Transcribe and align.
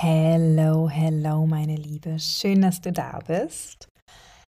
Hello, 0.00 0.88
hello, 0.88 1.44
meine 1.44 1.74
Liebe. 1.74 2.20
Schön, 2.20 2.62
dass 2.62 2.80
du 2.80 2.92
da 2.92 3.18
bist. 3.26 3.88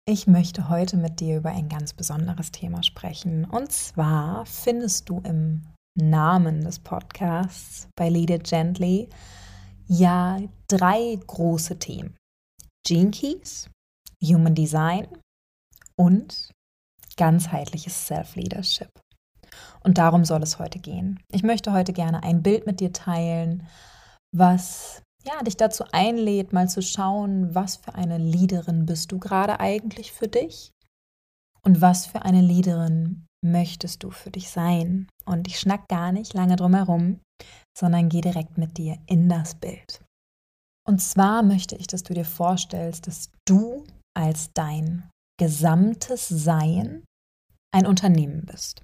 Ich 0.07 0.27
möchte 0.27 0.69
heute 0.69 0.97
mit 0.97 1.19
dir 1.19 1.37
über 1.37 1.49
ein 1.49 1.67
ganz 1.67 1.93
besonderes 1.93 2.51
Thema 2.51 2.83
sprechen. 2.83 3.45
Und 3.45 3.71
zwar 3.71 4.45
findest 4.45 5.09
du 5.09 5.19
im 5.21 5.63
Namen 5.99 6.61
des 6.61 6.77
Podcasts 6.77 7.87
bei 7.95 8.09
Lead 8.09 8.29
It 8.29 8.43
Gently 8.43 9.09
ja 9.87 10.37
drei 10.67 11.17
große 11.25 11.79
Themen. 11.79 12.15
Gene 12.85 13.09
Keys, 13.09 13.67
Human 14.23 14.53
Design 14.53 15.07
und 15.95 16.51
ganzheitliches 17.17 18.05
Self-Leadership. 18.05 18.91
Und 19.83 19.97
darum 19.97 20.23
soll 20.23 20.43
es 20.43 20.59
heute 20.59 20.77
gehen. 20.77 21.19
Ich 21.31 21.41
möchte 21.41 21.73
heute 21.73 21.93
gerne 21.93 22.21
ein 22.21 22.43
Bild 22.43 22.67
mit 22.67 22.79
dir 22.79 22.93
teilen, 22.93 23.67
was 24.31 25.01
ja, 25.23 25.41
dich 25.43 25.57
dazu 25.57 25.85
einlädt, 25.91 26.53
mal 26.53 26.69
zu 26.69 26.81
schauen, 26.81 27.53
was 27.53 27.77
für 27.77 27.95
eine 27.95 28.17
Leaderin 28.17 28.85
bist 28.85 29.11
du 29.11 29.19
gerade 29.19 29.59
eigentlich 29.59 30.11
für 30.11 30.27
dich 30.27 30.71
und 31.63 31.81
was 31.81 32.05
für 32.05 32.23
eine 32.23 32.41
Leaderin 32.41 33.25
möchtest 33.43 34.03
du 34.03 34.11
für 34.11 34.31
dich 34.31 34.49
sein. 34.49 35.07
Und 35.25 35.47
ich 35.47 35.59
schnack 35.59 35.87
gar 35.87 36.11
nicht 36.11 36.33
lange 36.33 36.55
drum 36.55 36.73
herum, 36.73 37.19
sondern 37.77 38.09
gehe 38.09 38.21
direkt 38.21 38.57
mit 38.57 38.77
dir 38.77 38.97
in 39.05 39.29
das 39.29 39.55
Bild. 39.55 40.03
Und 40.87 40.99
zwar 40.99 41.43
möchte 41.43 41.75
ich, 41.75 41.87
dass 41.87 42.03
du 42.03 42.13
dir 42.13 42.25
vorstellst, 42.25 43.07
dass 43.07 43.31
du 43.47 43.85
als 44.17 44.51
dein 44.53 45.09
gesamtes 45.39 46.27
Sein 46.27 47.03
ein 47.73 47.85
Unternehmen 47.85 48.45
bist. 48.45 48.83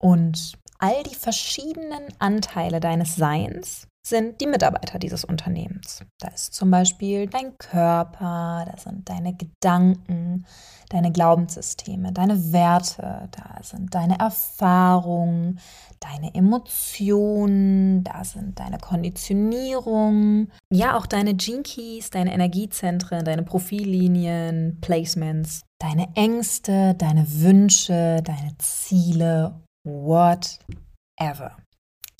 Und 0.00 0.58
all 0.78 1.02
die 1.02 1.14
verschiedenen 1.14 2.08
Anteile 2.18 2.80
deines 2.80 3.16
Seins 3.16 3.86
sind 4.06 4.40
die 4.40 4.46
Mitarbeiter 4.46 4.98
dieses 4.98 5.24
Unternehmens. 5.24 6.04
Da 6.18 6.28
ist 6.28 6.52
zum 6.52 6.70
Beispiel 6.70 7.26
dein 7.26 7.56
Körper, 7.56 8.66
da 8.70 8.74
sind 8.76 9.08
deine 9.08 9.34
Gedanken, 9.34 10.44
deine 10.90 11.10
Glaubenssysteme, 11.10 12.12
deine 12.12 12.52
Werte, 12.52 13.28
da 13.30 13.62
sind 13.62 13.94
deine 13.94 14.18
Erfahrungen, 14.18 15.58
deine 16.00 16.34
Emotionen, 16.34 18.04
da 18.04 18.24
sind 18.24 18.60
deine 18.60 18.78
Konditionierung, 18.78 20.48
ja 20.70 20.98
auch 20.98 21.06
deine 21.06 21.34
Gene 21.34 21.62
deine 22.10 22.34
Energiezentren, 22.34 23.24
deine 23.24 23.42
Profillinien, 23.42 24.78
Placements, 24.80 25.62
deine 25.78 26.08
Ängste, 26.14 26.94
deine 26.94 27.24
Wünsche, 27.40 28.20
deine 28.22 28.56
Ziele, 28.58 29.62
whatever. 29.84 31.56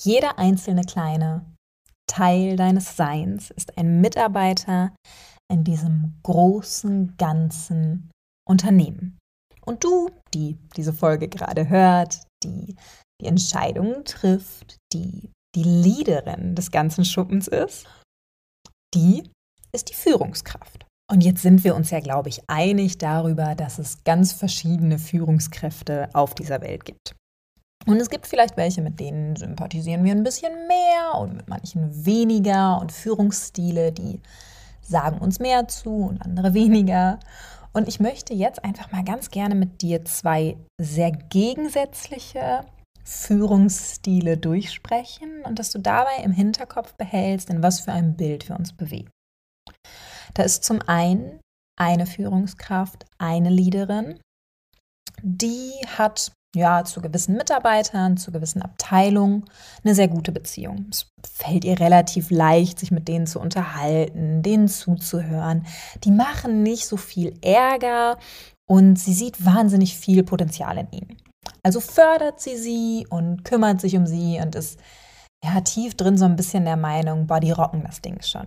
Jeder 0.01 0.39
einzelne 0.39 0.83
kleine 0.83 1.54
Teil 2.07 2.57
deines 2.57 2.97
Seins, 2.97 3.51
ist 3.51 3.77
ein 3.79 4.01
Mitarbeiter 4.01 4.95
in 5.51 5.65
diesem 5.65 6.15
großen, 6.23 7.17
ganzen 7.17 8.11
Unternehmen. 8.49 9.19
Und 9.65 9.85
du, 9.85 10.11
die 10.35 10.59
diese 10.77 10.93
Folge 10.93 11.29
gerade 11.29 11.69
hört, 11.69 12.21
die 12.43 12.77
die 13.21 13.27
Entscheidungen 13.27 14.05
trifft, 14.05 14.77
die 14.93 15.31
die 15.55 15.63
Leaderin 15.63 16.55
des 16.55 16.71
ganzen 16.71 17.05
Schuppens 17.05 17.49
ist, 17.49 17.87
die 18.95 19.31
ist 19.73 19.91
die 19.91 19.95
Führungskraft. 19.95 20.87
Und 21.11 21.23
jetzt 21.23 21.43
sind 21.43 21.65
wir 21.65 21.75
uns 21.75 21.91
ja, 21.91 22.01
glaube 22.01 22.29
ich, 22.29 22.43
einig 22.49 22.99
darüber, 22.99 23.55
dass 23.55 23.79
es 23.79 24.03
ganz 24.05 24.33
verschiedene 24.33 24.99
Führungskräfte 24.99 26.09
auf 26.15 26.35
dieser 26.35 26.61
Welt 26.61 26.85
gibt. 26.85 27.15
Und 27.87 28.01
es 28.01 28.09
gibt 28.09 28.27
vielleicht 28.27 28.57
welche, 28.57 28.81
mit 28.83 28.99
denen 29.01 29.37
sympathisieren 29.37 30.05
wir 30.05 30.13
ein 30.13 30.23
bisschen 30.23 30.53
mehr 30.67 31.21
und 31.21 31.37
mit 31.37 31.49
manchen 31.49 32.07
weniger 32.07 32.81
und 32.81 32.93
Führungsstile, 32.93 33.93
die 33.93 34.21
sagen 34.81 35.19
uns 35.19 35.39
mehr 35.39 35.69
zu 35.69 35.91
und 35.91 36.23
andere 36.23 36.55
weniger. 36.55 37.21
Und 37.73 37.89
ich 37.89 38.01
möchte 38.01 38.35
jetzt 38.35 38.65
einfach 38.65 38.93
mal 38.93 39.05
ganz 39.05 39.31
gerne 39.31 39.55
mit 39.55 39.83
dir 39.83 40.05
zwei 40.05 40.57
sehr 40.81 41.11
gegensätzliche 41.11 42.65
Führungsstile 43.05 44.39
durchsprechen 44.39 45.43
und 45.43 45.59
dass 45.59 45.71
du 45.71 45.79
dabei 45.79 46.23
im 46.23 46.33
Hinterkopf 46.33 46.95
behältst, 46.95 47.51
in 47.51 47.63
was 47.63 47.81
für 47.81 47.93
ein 47.93 48.17
Bild 48.17 48.49
wir 48.49 48.57
uns 48.57 48.73
bewegen. 48.73 49.11
Da 50.33 50.43
ist 50.43 50.65
zum 50.65 50.81
einen 50.87 51.41
eine 51.79 52.07
Führungskraft, 52.07 53.05
eine 53.19 53.51
Leaderin, 53.51 54.21
die 55.23 55.73
hat 55.99 56.33
ja, 56.55 56.85
zu 56.85 57.01
gewissen 57.01 57.37
Mitarbeitern, 57.37 58.17
zu 58.17 58.33
gewissen 58.33 58.63
Abteilungen 58.63 59.45
eine 59.85 59.95
sehr 59.95 60.09
gute 60.09 60.33
Beziehung. 60.33 60.87
Es 60.91 61.13
fällt 61.23 61.65
ihr 61.65 61.79
relativ 61.81 62.31
leicht, 62.31 62.79
sich 62.79 62.91
mit 62.91 63.09
denen 63.09 63.27
zu 63.27 63.41
unterhalten, 63.41 64.43
denen 64.43 64.69
zuzuhören. 64.69 65.67
Die 66.05 66.11
machen 66.11 66.63
nicht 66.63 66.87
so 66.87 66.97
viel 66.97 67.37
Ärger 67.43 68.19
und 68.67 68.99
sie 68.99 69.15
sieht 69.15 69.45
wahnsinnig 69.45 69.97
viel 69.97 70.23
Potenzial 70.23 70.79
in 70.79 70.91
ihnen. 70.91 71.17
Also 71.63 71.81
fördert 71.81 72.41
sie 72.41 72.57
sie 72.57 73.07
und 73.11 73.45
kümmert 73.45 73.81
sich 73.81 73.97
um 73.97 74.07
sie 74.07 74.41
und 74.43 74.55
ist 74.55 74.79
ja 75.45 75.61
tief 75.61 75.95
drin 75.95 76.17
so 76.17 76.25
ein 76.25 76.37
bisschen 76.37 76.65
der 76.65 76.77
Meinung, 76.77 77.27
boah, 77.27 77.41
die 77.41 77.51
rocken 77.51 77.83
das 77.85 78.01
Ding 78.01 78.23
schon 78.23 78.47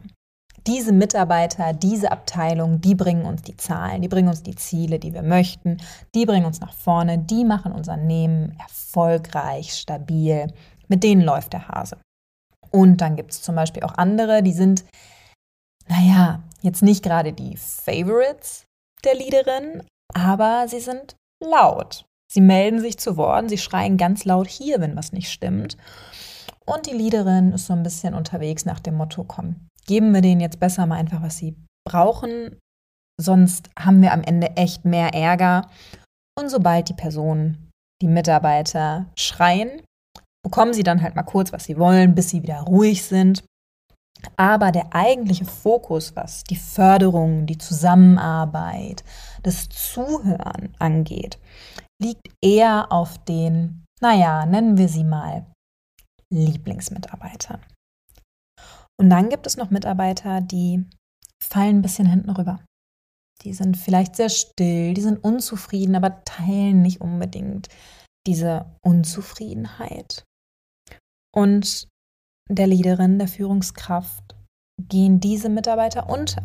diese 0.67 0.91
Mitarbeiter, 0.91 1.73
diese 1.73 2.11
Abteilung, 2.11 2.81
die 2.81 2.95
bringen 2.95 3.25
uns 3.25 3.41
die 3.41 3.57
Zahlen, 3.57 4.01
die 4.01 4.07
bringen 4.07 4.28
uns 4.28 4.44
die 4.44 4.55
Ziele, 4.55 5.00
die 5.00 5.13
wir 5.13 5.23
möchten, 5.23 5.78
die 6.13 6.25
bringen 6.25 6.45
uns 6.45 6.59
nach 6.59 6.73
vorne, 6.73 7.17
die 7.17 7.44
machen 7.44 7.72
unser 7.72 7.97
Unternehmen 7.97 8.57
erfolgreich, 8.59 9.73
stabil. 9.73 10.53
Mit 10.88 11.03
denen 11.03 11.22
läuft 11.22 11.53
der 11.53 11.67
Hase. 11.67 11.97
Und 12.72 13.01
dann 13.01 13.16
gibt 13.16 13.31
es 13.31 13.41
zum 13.41 13.56
Beispiel 13.56 13.83
auch 13.83 13.97
andere, 13.97 14.44
die 14.44 14.53
sind, 14.53 14.85
naja, 15.88 16.44
jetzt 16.61 16.83
nicht 16.83 17.03
gerade 17.03 17.33
die 17.33 17.57
Favorites 17.57 18.66
der 19.03 19.16
Leaderin, 19.16 19.83
aber 20.13 20.67
sie 20.67 20.79
sind 20.79 21.16
laut. 21.44 22.06
Sie 22.31 22.41
melden 22.41 22.81
sich 22.81 22.97
zu 22.97 23.17
Worten, 23.17 23.50
sie 23.50 23.57
schreien 23.57 23.97
ganz 23.97 24.25
laut 24.25 24.47
hier, 24.47 24.79
wenn 24.79 24.95
was 24.95 25.13
nicht 25.13 25.31
stimmt. 25.31 25.77
Und 26.66 26.85
die 26.85 26.94
Leaderin 26.94 27.53
ist 27.53 27.67
so 27.67 27.73
ein 27.73 27.83
bisschen 27.83 28.13
unterwegs 28.13 28.66
nach 28.66 28.81
dem 28.81 28.95
Motto, 28.95 29.23
komm, 29.23 29.67
geben 29.88 30.14
wir 30.14 30.22
denen 30.22 30.42
jetzt 30.42 30.59
besser 30.59 30.86
mal 30.86 30.98
einfach, 30.98 31.22
was 31.22 31.38
sie 31.38 31.56
brauchen. 31.88 32.58
Sonst 33.20 33.70
haben 33.78 34.02
wir 34.02 34.14
am 34.14 34.22
Ende 34.22 34.56
echt 34.58 34.86
mehr 34.86 35.14
Ärger. 35.14 35.70
Und 36.38 36.50
sobald 36.50 36.90
die 36.90 36.94
Personen, 36.94 37.72
die 38.02 38.08
Mitarbeiter 38.08 39.08
schreien, 39.18 39.81
bekommen 40.46 40.74
sie 40.74 40.84
dann 40.84 41.02
halt 41.02 41.16
mal 41.16 41.24
kurz, 41.24 41.52
was 41.52 41.64
sie 41.64 41.78
wollen, 41.78 42.14
bis 42.14 42.30
sie 42.30 42.44
wieder 42.44 42.62
ruhig 42.62 43.03
sind. 43.03 43.44
Aber 44.36 44.72
der 44.72 44.94
eigentliche 44.94 45.46
Fokus, 45.46 46.16
was 46.16 46.44
die 46.44 46.56
Förderung, 46.56 47.46
die 47.46 47.58
Zusammenarbeit, 47.58 49.04
das 49.44 49.69
Zuhören 49.69 50.75
angeht, 50.80 51.40
liegt 52.02 52.28
eher 52.44 52.92
auf 52.92 53.18
den, 53.25 53.86
naja, 54.02 54.46
nennen 54.46 54.78
wir 54.78 54.90
sie 54.90 55.04
mal 55.04 55.46
Lieblingsmitarbeitern. 56.34 57.62
Und 59.00 59.09
dann 59.09 59.30
gibt 59.30 59.46
es 59.46 59.57
noch 59.57 59.69
Mitarbeiter, 59.69 60.42
die 60.42 60.86
fallen 61.42 61.77
ein 61.77 61.81
bisschen 61.81 62.07
hinten 62.07 62.31
rüber. 62.31 62.60
Die 63.44 63.54
sind 63.54 63.77
vielleicht 63.77 64.16
sehr 64.16 64.30
still, 64.30 64.94
die 64.94 65.01
sind 65.01 65.24
unzufrieden, 65.24 65.95
aber 65.95 66.24
teilen 66.24 66.81
nicht 66.81 67.01
unbedingt 67.01 67.69
diese 68.25 68.66
Unzufriedenheit. 68.81 70.24
Und 71.33 71.88
der 72.50 72.68
Leaderin, 72.68 73.19
der 73.19 73.27
Führungskraft 73.27 74.36
gehen 74.81 75.19
diese 75.19 75.50
Mitarbeiter 75.50 76.10
unter. 76.10 76.44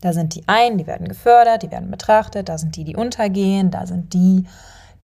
Da 0.00 0.12
sind 0.12 0.34
die 0.34 0.46
einen, 0.46 0.76
die 0.76 0.86
werden 0.86 1.08
gefördert, 1.08 1.62
die 1.62 1.70
werden 1.70 1.90
betrachtet, 1.90 2.48
da 2.48 2.58
sind 2.58 2.76
die, 2.76 2.84
die 2.84 2.96
untergehen, 2.96 3.70
da 3.70 3.86
sind 3.86 4.12
die, 4.12 4.46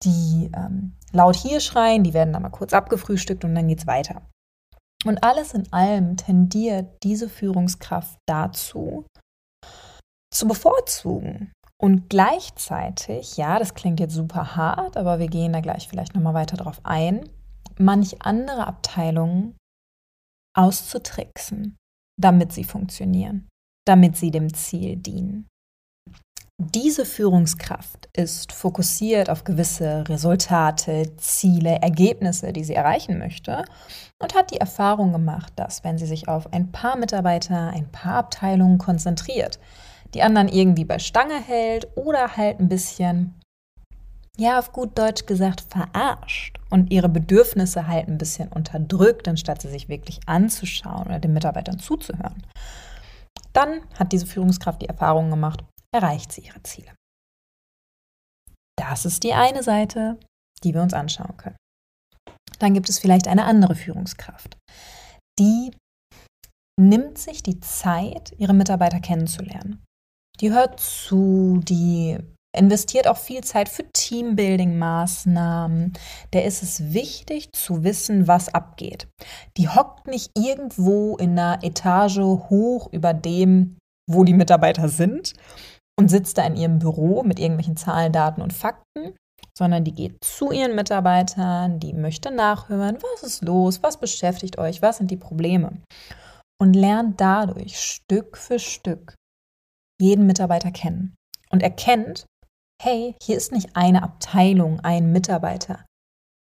die 0.03 0.51
ähm, 0.55 0.93
laut 1.13 1.37
hier 1.37 1.61
schreien, 1.61 2.05
die 2.05 2.13
werden 2.13 2.33
dann 2.33 2.43
mal 2.43 2.51
kurz 2.51 2.75
abgefrühstückt 2.75 3.45
und 3.45 3.55
dann 3.55 3.69
geht 3.69 3.81
es 3.81 3.87
weiter. 3.87 4.23
Und 5.05 5.23
alles 5.23 5.53
in 5.53 5.71
allem 5.73 6.17
tendiert 6.17 7.03
diese 7.03 7.29
Führungskraft 7.29 8.19
dazu, 8.27 9.05
zu 10.33 10.49
bevorzugen. 10.49 11.53
Und 11.81 12.09
gleichzeitig, 12.09 13.37
ja, 13.37 13.59
das 13.59 13.75
klingt 13.75 14.01
jetzt 14.01 14.15
super 14.15 14.57
hart, 14.57 14.97
aber 14.97 15.19
wir 15.19 15.29
gehen 15.29 15.53
da 15.53 15.61
gleich 15.61 15.89
vielleicht 15.89 16.15
nochmal 16.15 16.35
weiter 16.35 16.57
drauf 16.57 16.81
ein, 16.85 17.29
manch 17.79 18.23
andere 18.23 18.67
Abteilungen 18.67 19.57
auszutricksen, 20.57 21.77
damit 22.19 22.53
sie 22.53 22.65
funktionieren, 22.65 23.49
damit 23.87 24.17
sie 24.17 24.31
dem 24.31 24.55
Ziel 24.55 24.97
dienen. 24.97 25.49
Diese 26.73 27.05
Führungskraft 27.05 28.09
ist 28.15 28.53
fokussiert 28.53 29.29
auf 29.29 29.45
gewisse 29.45 30.05
Resultate, 30.09 31.15
Ziele, 31.17 31.83
Ergebnisse, 31.83 32.53
die 32.55 32.65
sie 32.65 32.75
erreichen 32.75 33.19
möchte 33.19 33.65
und 34.19 34.35
hat 34.35 34.51
die 34.51 34.61
Erfahrung 34.61 35.13
gemacht, 35.13 35.53
dass 35.57 35.85
wenn 35.85 35.99
sie 35.99 36.07
sich 36.07 36.27
auf 36.27 36.53
ein 36.55 36.73
paar 36.73 36.97
Mitarbeiter, 36.97 37.71
ein 37.71 37.91
paar 37.93 38.15
Abteilungen 38.15 38.79
konzentriert, 38.79 39.59
die 40.15 40.23
anderen 40.23 40.49
irgendwie 40.49 40.87
bei 40.87 40.99
Stange 40.99 41.39
hält 41.39 41.89
oder 41.97 42.37
halt 42.37 42.61
ein 42.61 42.69
bisschen, 42.69 43.35
ja, 44.39 44.59
auf 44.59 44.73
gut 44.73 44.99
Deutsch 44.99 45.27
gesagt, 45.27 45.61
verarscht 45.61 46.59
und 46.71 46.93
ihre 46.93 47.11
Bedürfnisse 47.11 47.89
halt 47.89 48.09
ein 48.09 48.17
bisschen 48.17 48.49
unterdrückt, 48.49 49.29
anstatt 49.29 49.61
sie 49.61 49.71
sich 49.71 49.91
wirklich 49.91 50.21
anzuschauen 50.27 51.07
oder 51.07 51.19
den 51.19 51.35
Mitarbeitern 51.35 51.79
zuzuhören. 51.79 52.43
Dann 53.53 53.83
hat 53.99 54.13
diese 54.13 54.27
Führungskraft 54.27 54.81
die 54.83 54.89
Erfahrung 54.89 55.31
gemacht, 55.31 55.63
erreicht 55.95 56.33
sie 56.33 56.43
ihre 56.43 56.63
Ziele. 56.63 56.93
Das 58.77 59.05
ist 59.05 59.23
die 59.23 59.33
eine 59.33 59.63
Seite, 59.63 60.19
die 60.63 60.75
wir 60.75 60.83
uns 60.83 60.93
anschauen 60.93 61.37
können. 61.37 61.57
Dann 62.59 62.75
gibt 62.75 62.89
es 62.89 62.99
vielleicht 62.99 63.29
eine 63.29 63.45
andere 63.45 63.77
Führungskraft, 63.77 64.57
die 65.39 65.71
nimmt 66.81 67.19
sich 67.19 67.43
die 67.43 67.61
Zeit, 67.61 68.33
ihre 68.39 68.55
Mitarbeiter 68.55 69.01
kennenzulernen. 69.01 69.85
Die 70.41 70.51
hört 70.51 70.81
zu, 70.81 71.61
die 71.63 72.19
investiert 72.57 73.07
auch 73.07 73.19
viel 73.19 73.45
Zeit 73.45 73.69
für 73.69 73.85
Teambuilding-Maßnahmen. 73.93 75.93
Der 76.33 76.45
ist 76.45 76.63
es 76.63 76.93
wichtig 76.93 77.53
zu 77.53 77.85
wissen, 77.85 78.27
was 78.27 78.53
abgeht. 78.53 79.07
Die 79.57 79.69
hockt 79.69 80.09
nicht 80.09 80.33
irgendwo 80.37 81.17
in 81.17 81.39
einer 81.39 81.63
Etage 81.63 82.19
hoch 82.19 82.89
über 82.93 83.15
dem, 83.15 83.79
wo 84.11 84.25
die 84.25 84.35
Mitarbeiter 84.35 84.89
sind 84.89 85.35
und 85.99 86.09
sitzt 86.09 86.39
da 86.39 86.47
in 86.47 86.57
ihrem 86.57 86.79
Büro 86.79 87.23
mit 87.23 87.39
irgendwelchen 87.39 87.77
Zahlen, 87.77 88.13
Daten 88.13 88.43
und 88.43 88.53
Fakten, 88.53 89.17
sondern 89.57 89.85
die 89.85 89.93
geht 89.93 90.17
zu 90.25 90.51
ihren 90.51 90.75
Mitarbeitern, 90.75 91.79
die 91.79 91.93
möchte 91.93 92.31
nachhören, 92.31 92.99
was 93.01 93.23
ist 93.23 93.43
los, 93.43 93.83
was 93.83 93.99
beschäftigt 93.99 94.59
euch, 94.59 94.83
was 94.83 94.99
sind 94.99 95.11
die 95.11 95.17
Probleme? 95.17 95.81
Und 96.61 96.75
lernt 96.75 97.21
dadurch 97.21 97.81
Stück 97.81 98.37
für 98.37 98.59
Stück 98.59 99.15
jeden 100.01 100.27
Mitarbeiter 100.27 100.73
kennen 100.73 101.15
und 101.51 101.63
erkennt, 101.63 102.27
hey, 102.83 103.15
hier 103.23 103.37
ist 103.37 103.53
nicht 103.53 103.77
eine 103.77 104.03
Abteilung, 104.03 104.81
ein 104.81 105.13
Mitarbeiter 105.13 105.85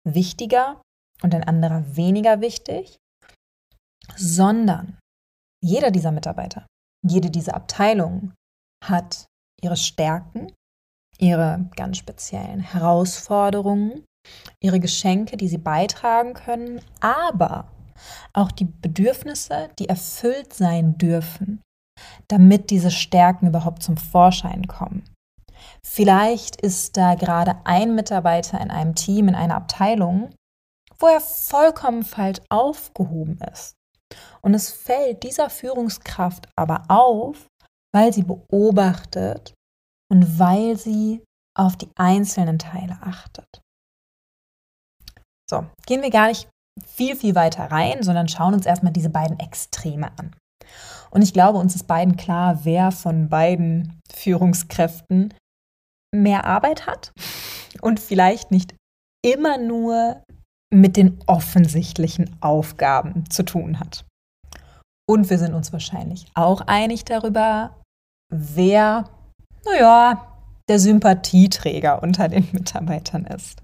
wichtiger 0.08 0.80
und 1.22 1.34
ein 1.34 1.44
anderer 1.44 1.96
weniger 1.96 2.40
wichtig, 2.40 2.96
sondern 4.16 4.98
jeder 5.62 5.90
dieser 5.90 6.12
Mitarbeiter, 6.12 6.66
jede 7.06 7.30
dieser 7.30 7.54
Abteilungen 7.54 8.34
hat 8.82 9.26
ihre 9.62 9.76
Stärken, 9.76 10.52
ihre 11.18 11.70
ganz 11.76 11.98
speziellen 11.98 12.60
Herausforderungen, 12.60 14.04
ihre 14.60 14.80
Geschenke, 14.80 15.36
die 15.36 15.48
sie 15.48 15.58
beitragen 15.58 16.34
können, 16.34 16.80
aber 17.00 17.70
auch 18.32 18.50
die 18.50 18.64
Bedürfnisse, 18.64 19.70
die 19.78 19.88
erfüllt 19.88 20.52
sein 20.52 20.98
dürfen, 20.98 21.60
damit 22.28 22.70
diese 22.70 22.90
Stärken 22.90 23.46
überhaupt 23.46 23.82
zum 23.82 23.96
Vorschein 23.96 24.66
kommen. 24.66 25.04
Vielleicht 25.84 26.60
ist 26.60 26.96
da 26.96 27.14
gerade 27.14 27.56
ein 27.64 27.94
Mitarbeiter 27.94 28.60
in 28.60 28.70
einem 28.70 28.94
Team, 28.94 29.28
in 29.28 29.34
einer 29.34 29.56
Abteilung, 29.56 30.30
wo 30.98 31.06
er 31.06 31.20
vollkommen 31.20 32.04
falsch 32.04 32.40
aufgehoben 32.48 33.38
ist. 33.52 33.74
Und 34.40 34.54
es 34.54 34.70
fällt 34.70 35.22
dieser 35.22 35.50
Führungskraft 35.50 36.48
aber 36.56 36.84
auf, 36.88 37.46
weil 37.94 38.12
sie 38.12 38.22
beobachtet 38.22 39.54
und 40.10 40.38
weil 40.38 40.76
sie 40.76 41.22
auf 41.56 41.76
die 41.76 41.90
einzelnen 41.96 42.58
Teile 42.58 42.98
achtet. 43.02 43.60
So, 45.50 45.66
gehen 45.86 46.02
wir 46.02 46.10
gar 46.10 46.28
nicht 46.28 46.48
viel, 46.86 47.16
viel 47.16 47.34
weiter 47.34 47.70
rein, 47.70 48.02
sondern 48.02 48.28
schauen 48.28 48.54
uns 48.54 48.66
erstmal 48.66 48.92
diese 48.92 49.10
beiden 49.10 49.38
Extreme 49.38 50.10
an. 50.18 50.34
Und 51.10 51.22
ich 51.22 51.34
glaube, 51.34 51.58
uns 51.58 51.74
ist 51.74 51.86
beiden 51.86 52.16
klar, 52.16 52.64
wer 52.64 52.90
von 52.90 53.28
beiden 53.28 54.00
Führungskräften 54.10 55.34
mehr 56.14 56.44
Arbeit 56.44 56.86
hat 56.86 57.12
und 57.82 58.00
vielleicht 58.00 58.50
nicht 58.50 58.74
immer 59.24 59.58
nur 59.58 60.22
mit 60.72 60.96
den 60.96 61.18
offensichtlichen 61.26 62.34
Aufgaben 62.40 63.28
zu 63.28 63.42
tun 63.42 63.78
hat. 63.78 64.06
Und 65.06 65.28
wir 65.28 65.38
sind 65.38 65.52
uns 65.52 65.72
wahrscheinlich 65.72 66.26
auch 66.34 66.62
einig 66.62 67.04
darüber, 67.04 67.81
wer, 68.32 69.04
naja, 69.64 70.26
der 70.68 70.78
Sympathieträger 70.78 72.02
unter 72.02 72.28
den 72.28 72.48
Mitarbeitern 72.52 73.26
ist. 73.26 73.62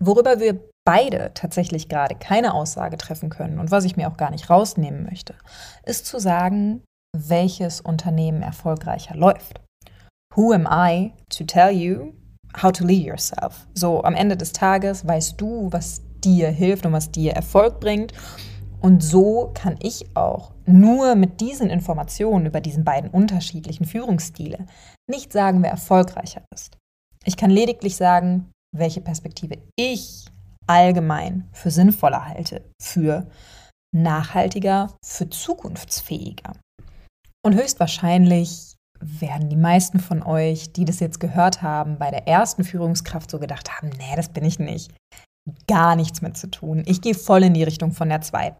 Worüber 0.00 0.38
wir 0.38 0.60
beide 0.84 1.32
tatsächlich 1.34 1.88
gerade 1.88 2.14
keine 2.14 2.54
Aussage 2.54 2.96
treffen 2.96 3.30
können 3.30 3.58
und 3.58 3.70
was 3.70 3.84
ich 3.84 3.96
mir 3.96 4.08
auch 4.08 4.16
gar 4.16 4.30
nicht 4.30 4.48
rausnehmen 4.48 5.04
möchte, 5.04 5.34
ist 5.84 6.06
zu 6.06 6.20
sagen, 6.20 6.82
welches 7.16 7.80
Unternehmen 7.80 8.42
erfolgreicher 8.42 9.16
läuft. 9.16 9.60
Who 10.34 10.52
am 10.52 10.68
I 10.70 11.12
to 11.30 11.44
tell 11.44 11.70
you 11.70 12.12
how 12.62 12.70
to 12.70 12.84
lead 12.84 13.04
yourself? 13.04 13.66
So 13.74 14.02
am 14.02 14.14
Ende 14.14 14.36
des 14.36 14.52
Tages 14.52 15.06
weißt 15.06 15.40
du, 15.40 15.68
was 15.72 16.02
dir 16.24 16.48
hilft 16.48 16.86
und 16.86 16.92
was 16.92 17.10
dir 17.10 17.32
Erfolg 17.32 17.80
bringt 17.80 18.12
und 18.80 19.02
so 19.02 19.50
kann 19.54 19.76
ich 19.82 20.06
auch 20.14 20.52
nur 20.66 21.14
mit 21.16 21.40
diesen 21.40 21.70
Informationen 21.70 22.46
über 22.46 22.60
diesen 22.60 22.84
beiden 22.84 23.10
unterschiedlichen 23.10 23.84
Führungsstile 23.84 24.66
nicht 25.08 25.32
sagen, 25.32 25.62
wer 25.62 25.70
erfolgreicher 25.70 26.42
ist. 26.54 26.76
Ich 27.24 27.36
kann 27.36 27.50
lediglich 27.50 27.96
sagen, 27.96 28.50
welche 28.76 29.00
Perspektive 29.00 29.58
ich 29.76 30.26
allgemein 30.66 31.48
für 31.52 31.70
sinnvoller 31.70 32.26
halte, 32.26 32.62
für 32.80 33.26
nachhaltiger, 33.94 34.94
für 35.04 35.28
zukunftsfähiger. 35.28 36.52
Und 37.44 37.54
höchstwahrscheinlich 37.54 38.76
werden 39.00 39.48
die 39.48 39.56
meisten 39.56 40.00
von 40.00 40.22
euch, 40.22 40.72
die 40.72 40.84
das 40.84 41.00
jetzt 41.00 41.20
gehört 41.20 41.62
haben, 41.62 41.98
bei 41.98 42.10
der 42.10 42.28
ersten 42.28 42.64
Führungskraft 42.64 43.30
so 43.30 43.38
gedacht 43.38 43.70
haben, 43.76 43.90
nee, 43.90 44.16
das 44.16 44.28
bin 44.28 44.44
ich 44.44 44.58
nicht 44.58 44.92
gar 45.66 45.96
nichts 45.96 46.22
mit 46.22 46.36
zu 46.36 46.50
tun. 46.50 46.82
Ich 46.86 47.00
gehe 47.00 47.14
voll 47.14 47.44
in 47.44 47.54
die 47.54 47.64
Richtung 47.64 47.92
von 47.92 48.08
der 48.08 48.20
zweiten. 48.20 48.58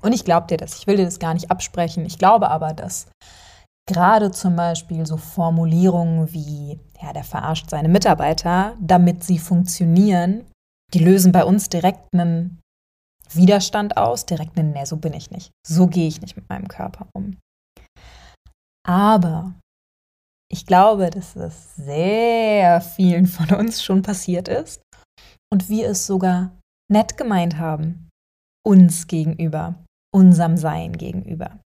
Und 0.00 0.12
ich 0.12 0.24
glaube 0.24 0.46
dir 0.46 0.56
das. 0.56 0.78
Ich 0.78 0.86
will 0.86 0.96
dir 0.96 1.04
das 1.04 1.18
gar 1.18 1.34
nicht 1.34 1.50
absprechen. 1.50 2.06
Ich 2.06 2.18
glaube 2.18 2.50
aber, 2.50 2.72
dass 2.72 3.06
gerade 3.88 4.30
zum 4.30 4.54
Beispiel 4.54 5.06
so 5.06 5.16
Formulierungen 5.16 6.32
wie, 6.32 6.78
ja, 7.02 7.12
der 7.12 7.24
verarscht 7.24 7.70
seine 7.70 7.88
Mitarbeiter, 7.88 8.76
damit 8.80 9.24
sie 9.24 9.38
funktionieren, 9.38 10.44
die 10.94 11.00
lösen 11.00 11.32
bei 11.32 11.44
uns 11.44 11.68
direkt 11.68 12.12
einen 12.12 12.60
Widerstand 13.30 13.96
aus, 13.96 14.24
direkt 14.24 14.58
einen, 14.58 14.72
nee, 14.72 14.84
so 14.84 14.96
bin 14.96 15.12
ich 15.12 15.30
nicht. 15.30 15.50
So 15.66 15.86
gehe 15.86 16.08
ich 16.08 16.20
nicht 16.20 16.36
mit 16.36 16.48
meinem 16.48 16.68
Körper 16.68 17.08
um. 17.12 17.36
Aber 18.86 19.54
ich 20.50 20.64
glaube, 20.64 21.10
dass 21.10 21.36
es 21.36 21.76
sehr 21.76 22.80
vielen 22.80 23.26
von 23.26 23.50
uns 23.58 23.82
schon 23.82 24.02
passiert 24.02 24.48
ist 24.48 24.80
und 25.52 25.68
wir 25.68 25.88
es 25.88 26.06
sogar 26.06 26.52
nett 26.90 27.16
gemeint 27.16 27.58
haben, 27.58 28.08
uns 28.66 29.06
gegenüber, 29.06 29.74
unserem 30.14 30.56
Sein 30.56 30.92
gegenüber. 30.92 31.58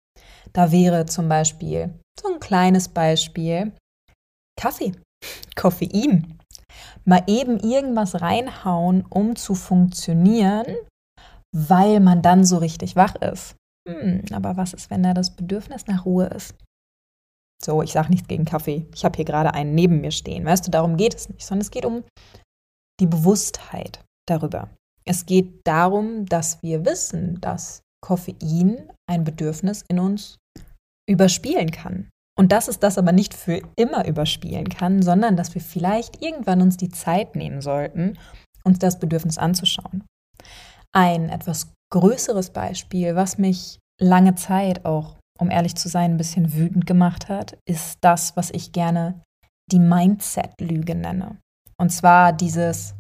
Da 0.54 0.72
wäre 0.72 1.06
zum 1.06 1.30
Beispiel 1.30 1.94
so 2.20 2.34
ein 2.34 2.40
kleines 2.40 2.90
Beispiel 2.90 3.72
Kaffee, 4.60 4.94
Koffein. 5.56 6.38
Mal 7.06 7.24
eben 7.28 7.60
irgendwas 7.60 8.22
reinhauen, 8.22 9.06
um 9.10 9.36
zu 9.36 9.56
funktionieren, 9.56 10.76
weil 11.56 12.00
man 12.00 12.22
dann 12.22 12.46
so 12.46 12.58
richtig 12.58 12.96
wach 12.96 13.16
ist. 13.16 13.56
Hm, 13.88 14.24
aber 14.32 14.58
was 14.58 14.74
ist, 14.74 14.90
wenn 14.90 15.04
da 15.04 15.14
das 15.14 15.36
Bedürfnis 15.36 15.88
nach 15.88 16.06
Ruhe 16.06 16.28
ist? 16.28 16.56
So, 17.64 17.82
ich 17.82 17.92
sage 17.92 18.10
nichts 18.10 18.28
gegen 18.28 18.46
Kaffee. 18.46 18.88
Ich 18.94 19.06
habe 19.06 19.16
hier 19.16 19.26
gerade 19.26 19.54
einen 19.54 19.76
neben 19.76 20.02
mir 20.02 20.12
stehen. 20.12 20.46
Weißt 20.46 20.66
du, 20.66 20.72
darum 20.72 20.98
geht 20.98 21.16
es 21.16 21.30
nicht, 21.30 21.46
sondern 21.46 21.62
es 21.62 21.72
geht 21.72 21.86
um 21.86 22.04
die 23.02 23.08
Bewusstheit 23.08 24.04
darüber. 24.28 24.70
Es 25.06 25.26
geht 25.26 25.62
darum, 25.66 26.26
dass 26.26 26.62
wir 26.62 26.86
wissen, 26.86 27.42
dass 27.42 27.82
Koffein 28.02 28.92
ein 29.10 29.24
Bedürfnis 29.24 29.84
in 29.88 30.00
uns 30.00 30.38
überspielen 31.10 31.72
kann. 31.72 32.10
Und 32.38 32.52
dass 32.52 32.68
es 32.68 32.80
das 32.80 32.98
aber 32.98 33.12
nicht 33.12 33.34
für 33.34 33.62
immer 33.76 34.08
überspielen 34.08 34.70
kann, 34.70 35.02
sondern 35.02 35.36
dass 35.36 35.54
wir 35.54 35.62
vielleicht 35.62 36.24
irgendwann 36.24 36.62
uns 36.62 36.78
die 36.78 36.90
Zeit 36.90 37.36
nehmen 37.36 37.62
sollten, 37.62 38.18
uns 38.64 38.80
das 38.80 39.00
Bedürfnis 39.00 39.38
anzuschauen. 39.38 40.06
Ein 40.94 41.30
etwas 41.30 41.74
größeres 41.92 42.52
Beispiel, 42.52 43.16
was 43.16 43.38
mich 43.38 43.80
lange 44.00 44.36
Zeit 44.36 44.86
auch, 44.86 45.18
um 45.40 45.52
ehrlich 45.52 45.76
zu 45.76 45.90
sein, 45.90 46.12
ein 46.12 46.18
bisschen 46.18 46.54
wütend 46.54 46.86
gemacht 46.86 47.30
hat, 47.30 47.58
ist 47.68 47.98
das, 48.02 48.38
was 48.38 48.50
ich 48.52 48.72
gerne 48.72 49.22
die 49.72 49.80
Mindset-Lüge 49.80 50.96
nenne. 50.96 51.38
Und 51.82 51.90
zwar 51.90 52.32
dieses, 52.32 52.94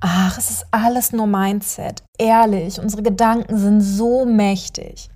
ach, 0.00 0.38
es 0.38 0.50
ist 0.50 0.66
alles 0.70 1.12
nur 1.12 1.26
Mindset. 1.26 2.02
Ehrlich, 2.18 2.80
unsere 2.80 3.02
Gedanken 3.02 3.58
sind 3.58 3.82
so 3.82 4.24
mächtig. 4.24 5.10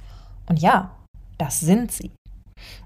Und 0.46 0.58
ja, 0.58 0.90
das 1.38 1.60
sind 1.60 1.90
sie. 1.90 2.10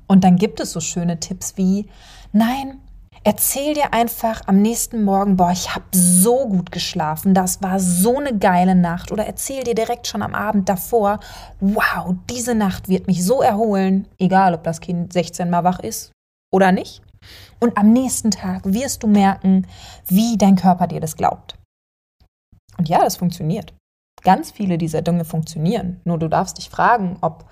Und 0.07 0.23
dann 0.23 0.37
gibt 0.37 0.61
es 0.61 0.71
so 0.71 0.79
schöne 0.79 1.19
Tipps 1.19 1.57
wie, 1.57 1.89
nein, 2.33 2.79
erzähl 3.25 3.75
dir 3.75 3.93
einfach 3.93 4.43
am 4.47 4.63
nächsten 4.63 5.03
Morgen, 5.03 5.37
boah, 5.37 5.51
ich 5.51 5.75
habe 5.75 5.87
so 5.91 6.47
gut 6.47 6.71
geschlafen, 6.71 7.35
das 7.35 7.61
war 7.61 7.81
so 7.81 8.19
eine 8.19 8.39
geile 8.39 8.77
Nacht. 8.77 9.11
Oder 9.11 9.27
erzähl 9.27 9.65
dir 9.65 9.75
direkt 9.75 10.07
schon 10.07 10.23
am 10.23 10.37
Abend 10.37 10.69
davor, 10.69 11.19
wow, 11.59 12.15
diese 12.31 12.55
Nacht 12.55 12.89
wird 12.89 13.09
mich 13.09 13.25
so 13.25 13.43
erholen, 13.43 14.07
egal 14.21 14.55
ob 14.55 14.63
das 14.63 14.81
Kind 14.81 15.13
16 15.13 15.51
mal 15.51 15.65
wach 15.65 15.81
ist 15.81 16.13
oder 16.53 16.71
nicht. 16.71 17.03
Und 17.61 17.77
am 17.77 17.93
nächsten 17.93 18.31
Tag 18.31 18.65
wirst 18.65 19.03
du 19.03 19.07
merken, 19.07 19.67
wie 20.07 20.37
dein 20.37 20.57
Körper 20.57 20.87
dir 20.87 21.01
das 21.01 21.17
glaubt. 21.17 21.59
Und 22.79 22.89
ja, 22.89 23.03
das 23.03 23.17
funktioniert. 23.17 23.75
Ganz 24.23 24.51
viele 24.51 24.79
dieser 24.79 25.03
Dinge 25.03 25.25
funktionieren. 25.25 26.01
Nur 26.05 26.19
du 26.19 26.29
darfst 26.29 26.59
dich 26.59 26.69
fragen, 26.69 27.19
ob 27.21 27.49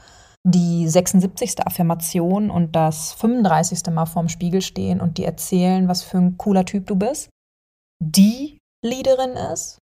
die 0.46 0.88
76. 0.88 1.66
Affirmation 1.66 2.50
und 2.50 2.76
das 2.76 3.12
35. 3.14 3.86
Mal 3.92 4.06
vorm 4.06 4.28
Spiegel 4.28 4.60
stehen 4.60 5.00
und 5.00 5.16
dir 5.16 5.26
erzählen, 5.26 5.88
was 5.88 6.02
für 6.02 6.18
ein 6.18 6.36
cooler 6.36 6.64
Typ 6.64 6.86
du 6.86 6.96
bist, 6.96 7.30
die 8.02 8.58
Leaderin 8.84 9.30
ist, 9.30 9.78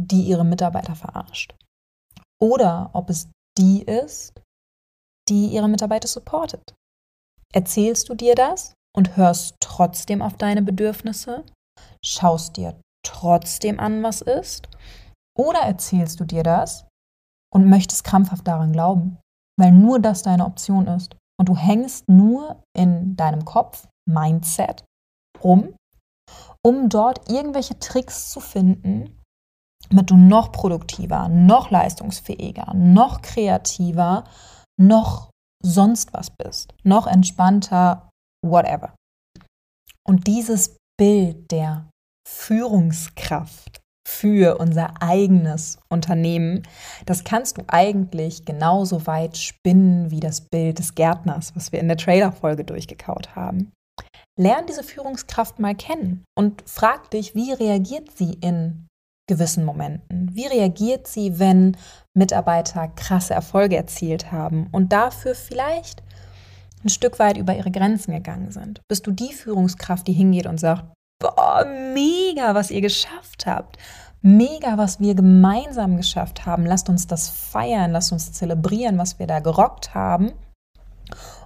die 0.00 0.22
ihre 0.22 0.44
Mitarbeiter 0.44 0.96
verarscht. 0.96 1.54
Oder 2.40 2.90
ob 2.92 3.08
es 3.10 3.28
die 3.56 3.82
ist, 3.82 4.32
die 5.28 5.46
ihre 5.48 5.68
Mitarbeiter 5.68 6.08
supportet. 6.08 6.74
Erzählst 7.52 8.08
du 8.08 8.14
dir 8.14 8.34
das 8.34 8.74
und 8.96 9.16
hörst 9.16 9.56
trotzdem 9.60 10.22
auf 10.22 10.36
deine 10.36 10.62
Bedürfnisse? 10.62 11.44
Schaust 12.04 12.56
dir 12.56 12.78
trotzdem 13.04 13.80
an, 13.80 14.02
was 14.02 14.20
ist? 14.20 14.68
Oder 15.38 15.60
erzählst 15.60 16.20
du 16.20 16.24
dir 16.24 16.42
das 16.42 16.86
und 17.52 17.68
möchtest 17.68 18.04
krampfhaft 18.04 18.46
daran 18.46 18.72
glauben? 18.72 19.18
weil 19.58 19.72
nur 19.72 20.00
das 20.00 20.22
deine 20.22 20.44
Option 20.46 20.86
ist. 20.86 21.16
Und 21.38 21.48
du 21.48 21.56
hängst 21.56 22.08
nur 22.08 22.62
in 22.76 23.16
deinem 23.16 23.44
Kopf, 23.44 23.88
Mindset, 24.08 24.84
rum, 25.42 25.74
um 26.64 26.88
dort 26.88 27.30
irgendwelche 27.30 27.78
Tricks 27.78 28.30
zu 28.30 28.40
finden, 28.40 29.20
damit 29.90 30.10
du 30.10 30.16
noch 30.16 30.52
produktiver, 30.52 31.28
noch 31.28 31.70
leistungsfähiger, 31.70 32.74
noch 32.74 33.22
kreativer, 33.22 34.24
noch 34.78 35.30
sonst 35.64 36.12
was 36.12 36.30
bist, 36.30 36.74
noch 36.82 37.06
entspannter, 37.06 38.08
whatever. 38.44 38.94
Und 40.06 40.26
dieses 40.26 40.76
Bild 40.98 41.50
der 41.50 41.88
Führungskraft 42.28 43.80
für 44.06 44.58
unser 44.58 45.00
eigenes 45.00 45.78
Unternehmen, 45.88 46.62
das 47.06 47.24
kannst 47.24 47.58
du 47.58 47.62
eigentlich 47.68 48.44
genauso 48.44 49.06
weit 49.06 49.36
spinnen 49.36 50.10
wie 50.10 50.20
das 50.20 50.40
Bild 50.40 50.78
des 50.78 50.94
Gärtners, 50.94 51.54
was 51.54 51.72
wir 51.72 51.80
in 51.80 51.88
der 51.88 51.96
Trailer-Folge 51.96 52.64
durchgekaut 52.64 53.34
haben. 53.34 53.72
Lern 54.38 54.66
diese 54.66 54.82
Führungskraft 54.82 55.58
mal 55.58 55.74
kennen 55.74 56.24
und 56.36 56.62
frag 56.66 57.10
dich, 57.10 57.34
wie 57.34 57.52
reagiert 57.52 58.10
sie 58.16 58.34
in 58.34 58.86
gewissen 59.28 59.64
Momenten? 59.64 60.34
Wie 60.34 60.46
reagiert 60.46 61.06
sie, 61.06 61.38
wenn 61.38 61.76
Mitarbeiter 62.16 62.88
krasse 62.88 63.34
Erfolge 63.34 63.76
erzielt 63.76 64.32
haben 64.32 64.68
und 64.72 64.92
dafür 64.92 65.34
vielleicht 65.34 66.02
ein 66.84 66.88
Stück 66.88 67.18
weit 67.18 67.36
über 67.36 67.56
ihre 67.56 67.70
Grenzen 67.70 68.12
gegangen 68.12 68.50
sind? 68.50 68.80
Bist 68.88 69.06
du 69.06 69.12
die 69.12 69.32
Führungskraft, 69.32 70.06
die 70.06 70.12
hingeht 70.12 70.46
und 70.46 70.58
sagt, 70.58 70.84
boah, 71.20 71.64
mega, 71.64 72.54
was 72.54 72.70
ihr 72.70 72.80
geschafft 72.80 73.46
habt. 73.46 73.78
Mega, 74.20 74.78
was 74.78 75.00
wir 75.00 75.14
gemeinsam 75.14 75.96
geschafft 75.96 76.46
haben. 76.46 76.64
Lasst 76.64 76.88
uns 76.88 77.06
das 77.06 77.28
feiern, 77.28 77.90
lasst 77.90 78.12
uns 78.12 78.32
zelebrieren, 78.32 78.98
was 78.98 79.18
wir 79.18 79.26
da 79.26 79.40
gerockt 79.40 79.94
haben 79.94 80.32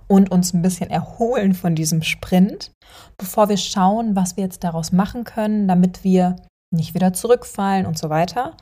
und 0.09 0.31
uns 0.31 0.53
ein 0.53 0.63
bisschen 0.63 0.91
erholen 0.91 1.55
von 1.55 1.75
diesem 1.75 2.03
Sprint, 2.03 2.73
bevor 3.19 3.49
wir 3.49 3.57
schauen, 3.57 4.15
was 4.15 4.37
wir 4.37 4.45
jetzt 4.45 4.63
daraus 4.63 4.93
machen 4.93 5.25
können, 5.25 5.69
damit 5.69 6.05
wir 6.05 6.37
nicht 6.71 6.95
wieder 6.95 7.13
zurückfallen 7.13 7.87
und 7.87 7.99
so 7.99 8.11
weiter. 8.11 8.57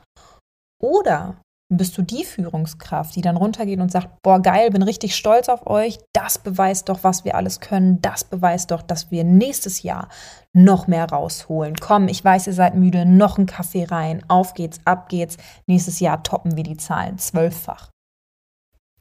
Oder 0.81 1.37
bist 1.69 1.97
du 1.97 2.03
die 2.03 2.23
Führungskraft, 2.23 3.15
die 3.15 3.21
dann 3.21 3.37
runtergeht 3.37 3.79
und 3.79 3.91
sagt, 3.91 4.21
boah, 4.21 4.39
geil, 4.39 4.69
bin 4.69 4.83
richtig 4.83 5.15
stolz 5.15 5.49
auf 5.49 5.65
euch, 5.65 5.97
das 6.13 6.37
beweist 6.37 6.89
doch, 6.89 7.03
was 7.03 7.25
wir 7.25 7.35
alles 7.35 7.59
können, 7.59 8.01
das 8.01 8.23
beweist 8.23 8.69
doch, 8.71 8.83
dass 8.83 9.09
wir 9.09 9.23
nächstes 9.23 9.81
Jahr 9.81 10.09
noch 10.53 10.87
mehr 10.87 11.09
rausholen. 11.09 11.75
Komm, 11.75 12.07
ich 12.07 12.23
weiß, 12.23 12.47
ihr 12.47 12.53
seid 12.53 12.75
müde, 12.75 13.05
noch 13.05 13.37
ein 13.37 13.47
Kaffee 13.47 13.85
rein, 13.85 14.23
auf 14.27 14.53
geht's, 14.53 14.79
ab 14.85 15.09
geht's, 15.09 15.37
nächstes 15.65 15.99
Jahr 15.99 16.21
toppen 16.21 16.55
wir 16.55 16.63
die 16.63 16.77
Zahlen 16.77 17.17
zwölffach. 17.17 17.89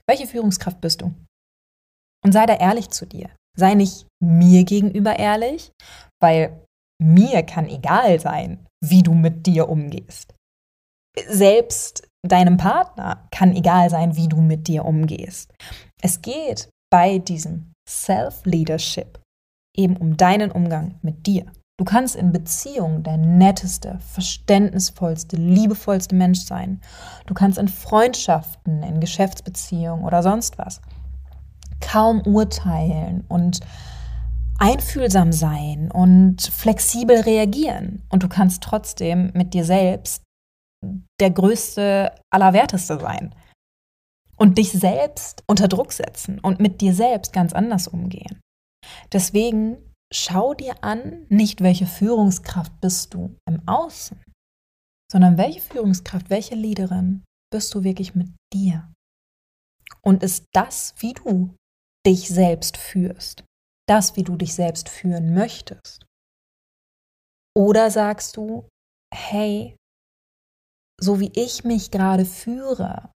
Welche 0.07 0.27
Führungskraft 0.27 0.81
bist 0.81 1.03
du? 1.03 1.15
Und 2.25 2.33
sei 2.33 2.47
da 2.47 2.55
ehrlich 2.55 2.91
zu 2.91 3.07
dir. 3.07 3.31
Sei 3.57 3.75
nicht 3.75 4.07
mir 4.21 4.65
gegenüber 4.65 5.19
ehrlich, 5.19 5.71
weil 6.21 6.65
mir 6.99 7.43
kann 7.43 7.69
egal 7.69 8.19
sein, 8.21 8.67
wie 8.83 9.03
du 9.03 9.13
mit 9.13 9.47
dir 9.47 9.69
umgehst. 9.69 10.35
Selbst 11.29 12.09
deinem 12.29 12.57
Partner 12.57 13.27
kann 13.31 13.55
egal 13.55 13.91
sein, 13.91 14.17
wie 14.17 14.29
du 14.29 14.41
mit 14.41 14.69
dir 14.69 14.85
umgehst. 14.85 15.53
Es 16.01 16.23
geht 16.23 16.69
bei 16.91 17.19
diesem 17.19 17.73
Self-Leadership 17.89 19.21
eben 19.77 19.97
um 19.97 20.17
deinen 20.17 20.51
Umgang 20.51 20.95
mit 21.03 21.27
dir. 21.27 21.47
Du 21.77 21.85
kannst 21.85 22.15
in 22.15 22.31
Beziehungen 22.31 23.03
der 23.03 23.17
netteste, 23.17 23.99
verständnisvollste, 23.99 25.37
liebevollste 25.37 26.15
Mensch 26.15 26.41
sein. 26.41 26.81
Du 27.27 27.35
kannst 27.35 27.59
in 27.59 27.67
Freundschaften, 27.67 28.85
in 28.85 29.01
Geschäftsbeziehungen 29.01 30.05
oder 30.05 30.23
sonst 30.23 30.57
was 30.57 30.81
kaum 31.81 32.23
urteilen 32.23 33.25
und 33.29 33.61
einfühlsam 34.59 35.33
sein 35.33 35.91
und 35.93 36.43
flexibel 36.43 37.21
reagieren. 37.21 38.03
Und 38.09 38.23
du 38.23 38.29
kannst 38.29 38.63
trotzdem 38.63 39.31
mit 39.35 39.55
dir 39.55 39.65
selbst 39.65 40.23
der 41.21 41.31
größte, 41.31 42.15
allerwerteste 42.31 42.99
sein. 42.99 43.35
Und 44.37 44.59
dich 44.59 44.73
selbst 44.73 45.45
unter 45.47 45.69
Druck 45.69 45.93
setzen 45.93 46.41
und 46.41 46.59
mit 46.59 46.81
dir 46.81 46.93
selbst 46.93 47.33
ganz 47.33 47.53
anders 47.53 47.87
umgehen. 47.87 48.41
Deswegen 49.13 49.79
schau 50.13 50.55
dir 50.55 50.83
an, 50.83 51.27
nicht 51.29 51.61
welche 51.61 51.87
Führungskraft 51.87 52.73
bist 52.81 53.15
du 53.15 53.37
im 53.49 53.67
Außen, 53.67 54.21
sondern 55.11 55.39
welche 55.39 55.61
Führungskraft, 55.61 56.31
welche 56.31 56.57
Leaderin 56.57 57.25
bist 57.53 57.75
du 57.75 57.85
wirklich 57.85 58.15
mit 58.15 58.29
dir? 58.53 58.93
Und 60.03 60.23
ist 60.23 60.47
das, 60.53 60.95
wie 60.99 61.13
du 61.13 61.55
dich 62.07 62.29
selbst 62.29 62.77
führst, 62.77 63.45
das, 63.89 64.17
wie 64.17 64.23
du 64.23 64.37
dich 64.37 64.55
selbst 64.55 64.89
führen 64.89 65.35
möchtest? 65.35 66.05
Oder 67.57 67.91
sagst 67.91 68.37
du, 68.37 68.69
hey, 69.15 69.77
so 71.05 71.21
wie 71.21 71.31
ich 71.35 71.65
mich 71.65 71.91
gerade 71.91 72.25
führe, 72.25 73.11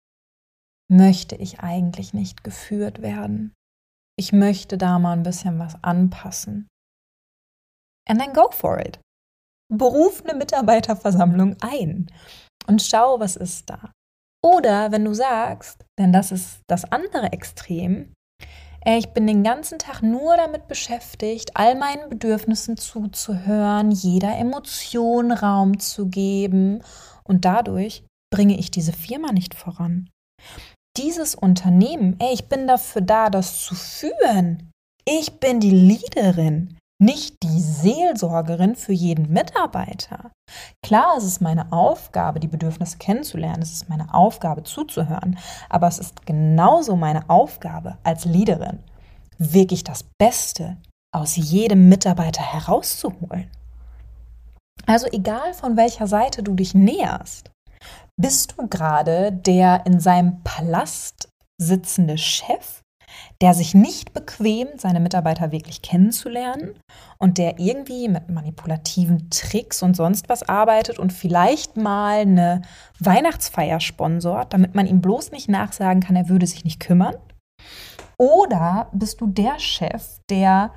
möchte 0.90 1.37
ich 1.37 1.61
eigentlich 1.61 2.12
nicht 2.12 2.45
geführt 2.45 3.02
werden. 3.02 3.54
Ich 4.18 4.33
möchte 4.33 4.78
da 4.78 4.99
mal 4.99 5.12
ein 5.12 5.23
bisschen 5.23 5.59
was 5.59 5.83
anpassen. 5.83 6.68
And 8.09 8.21
then 8.21 8.33
go 8.33 8.50
for 8.50 8.78
it. 8.78 9.00
Beruf 9.73 10.23
eine 10.25 10.37
Mitarbeiterversammlung 10.37 11.57
ein 11.61 12.11
und 12.66 12.83
schau, 12.83 13.21
was 13.21 13.37
ist 13.37 13.68
da. 13.68 13.92
Oder 14.42 14.92
wenn 14.92 15.04
du 15.04 15.14
sagst, 15.14 15.85
denn 15.99 16.12
das 16.12 16.33
ist 16.33 16.61
das 16.68 16.90
andere 16.90 17.33
Extrem, 17.33 18.12
ich 18.85 19.09
bin 19.09 19.26
den 19.26 19.42
ganzen 19.42 19.78
Tag 19.78 20.02
nur 20.02 20.37
damit 20.37 20.68
beschäftigt, 20.68 21.50
all 21.57 21.75
meinen 21.75 22.09
Bedürfnissen 22.09 22.76
zuzuhören, 22.76 23.90
jeder 23.90 24.38
Emotion 24.38 25.33
Raum 25.33 25.78
zu 25.78 26.09
geben 26.09 26.83
und 27.28 27.44
dadurch 27.44 28.04
bringe 28.32 28.58
ich 28.58 28.70
diese 28.70 28.92
Firma 28.92 29.32
nicht 29.32 29.54
voran. 29.54 30.11
Dieses 30.97 31.35
Unternehmen, 31.35 32.16
ey, 32.18 32.35
ich 32.35 32.49
bin 32.49 32.66
dafür 32.66 33.02
da, 33.02 33.30
das 33.30 33.64
zu 33.64 33.75
führen. 33.75 34.70
Ich 35.04 35.38
bin 35.38 35.61
die 35.61 35.70
Leaderin, 35.70 36.76
nicht 37.00 37.37
die 37.44 37.61
Seelsorgerin 37.61 38.75
für 38.75 38.92
jeden 38.92 39.32
Mitarbeiter. 39.32 40.32
Klar, 40.85 41.16
es 41.16 41.25
ist 41.25 41.40
meine 41.40 41.73
Aufgabe, 41.73 42.40
die 42.40 42.49
Bedürfnisse 42.49 42.99
kennenzulernen, 42.99 43.62
es 43.62 43.73
ist 43.73 43.88
meine 43.88 44.12
Aufgabe 44.12 44.64
zuzuhören, 44.64 45.38
aber 45.68 45.87
es 45.87 45.99
ist 45.99 46.26
genauso 46.26 46.97
meine 46.97 47.30
Aufgabe 47.30 47.99
als 48.02 48.25
Leaderin, 48.25 48.80
wirklich 49.38 49.85
das 49.85 50.04
Beste 50.18 50.76
aus 51.14 51.37
jedem 51.37 51.88
Mitarbeiter 51.88 52.42
herauszuholen. 52.42 53.49
Also 54.87 55.06
egal 55.12 55.54
von 55.54 55.76
welcher 55.76 56.06
Seite 56.06 56.42
du 56.42 56.54
dich 56.54 56.75
näherst, 56.75 57.50
bist 58.16 58.54
du 58.56 58.66
gerade 58.68 59.32
der 59.32 59.87
in 59.87 60.00
seinem 60.00 60.42
Palast 60.42 61.28
sitzende 61.61 62.18
Chef, 62.18 62.82
der 63.40 63.54
sich 63.54 63.75
nicht 63.75 64.12
bequemt, 64.12 64.80
seine 64.80 65.00
Mitarbeiter 65.00 65.52
wirklich 65.52 65.82
kennenzulernen 65.82 66.75
und 67.18 67.38
der 67.38 67.58
irgendwie 67.58 68.08
mit 68.08 68.28
manipulativen 68.28 69.30
Tricks 69.30 69.82
und 69.82 69.94
sonst 69.94 70.28
was 70.28 70.42
arbeitet 70.49 70.99
und 70.99 71.12
vielleicht 71.12 71.76
mal 71.76 72.20
eine 72.20 72.62
Weihnachtsfeier 72.99 73.80
sponsort, 73.80 74.52
damit 74.52 74.75
man 74.75 74.87
ihm 74.87 75.00
bloß 75.00 75.30
nicht 75.30 75.49
nachsagen 75.49 76.02
kann, 76.02 76.16
er 76.16 76.28
würde 76.28 76.47
sich 76.47 76.64
nicht 76.64 76.80
kümmern? 76.80 77.16
Oder 78.18 78.88
bist 78.92 79.20
du 79.20 79.28
der 79.28 79.58
Chef, 79.61 80.18
der 80.28 80.73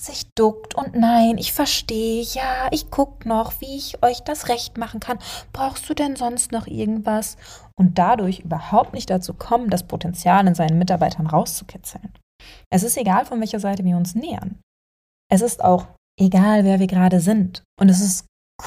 sich 0.00 0.32
duckt 0.34 0.74
und 0.74 0.94
nein, 0.94 1.38
ich 1.38 1.52
verstehe, 1.52 2.22
ja, 2.22 2.68
ich 2.70 2.90
gucke 2.90 3.28
noch, 3.28 3.60
wie 3.60 3.76
ich 3.76 4.02
euch 4.02 4.20
das 4.20 4.48
recht 4.48 4.76
machen 4.76 5.00
kann. 5.00 5.18
Brauchst 5.52 5.88
du 5.88 5.94
denn 5.94 6.16
sonst 6.16 6.52
noch 6.52 6.66
irgendwas? 6.66 7.36
Und 7.76 7.98
dadurch 7.98 8.40
überhaupt 8.40 8.92
nicht 8.92 9.10
dazu 9.10 9.34
kommen, 9.34 9.70
das 9.70 9.86
Potenzial 9.86 10.46
in 10.46 10.54
seinen 10.54 10.78
Mitarbeitern 10.78 11.26
rauszukitzeln. 11.26 12.12
Es 12.70 12.82
ist 12.82 12.96
egal, 12.96 13.24
von 13.24 13.40
welcher 13.40 13.60
Seite 13.60 13.84
wir 13.84 13.96
uns 13.96 14.14
nähern. 14.14 14.60
Es 15.30 15.40
ist 15.40 15.62
auch 15.64 15.86
egal, 16.18 16.64
wer 16.64 16.80
wir 16.80 16.86
gerade 16.86 17.20
sind. 17.20 17.62
Und 17.80 17.88
es 17.88 18.00
ist 18.00 18.26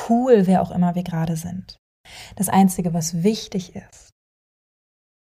cool, 0.10 0.48
wer 0.48 0.62
auch 0.62 0.72
immer 0.72 0.96
wir 0.96 1.03
gerade 1.03 1.36
sind. 1.36 1.77
Das 2.36 2.50
Einzige, 2.50 2.93
was 2.93 3.24
wichtig 3.24 3.75
ist, 3.75 4.12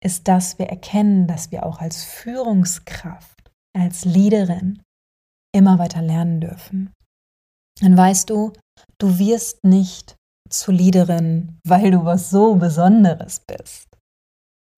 ist, 0.02 0.28
dass 0.28 0.58
wir 0.58 0.66
erkennen, 0.66 1.26
dass 1.26 1.50
wir 1.50 1.64
auch 1.64 1.78
als 1.78 2.04
Führungskraft, 2.04 3.50
als 3.74 4.04
Leaderin 4.04 4.82
immer 5.54 5.78
weiter 5.78 6.02
lernen 6.02 6.40
dürfen. 6.40 6.92
Dann 7.80 7.96
weißt 7.96 8.30
du, 8.30 8.52
du 8.98 9.18
wirst 9.18 9.64
nicht 9.64 10.16
zur 10.48 10.74
Leaderin, 10.74 11.58
weil 11.66 11.90
du 11.90 12.04
was 12.04 12.30
so 12.30 12.56
Besonderes 12.56 13.40
bist. 13.40 13.88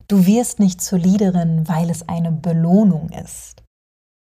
Du 0.08 0.26
wirst 0.26 0.60
nicht 0.60 0.80
zur 0.80 0.98
Leaderin, 0.98 1.66
weil 1.68 1.90
es 1.90 2.08
eine 2.08 2.30
Belohnung 2.30 3.10
ist. 3.10 3.64